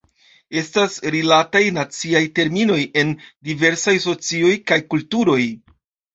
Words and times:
Estas 0.59 0.95
rilataj 1.15 1.61
naciaj 1.75 2.21
terminoj 2.39 2.79
en 3.03 3.13
diversaj 3.51 3.95
socioj 4.09 4.57
kaj 4.73 4.81
kulturoj. 4.97 5.41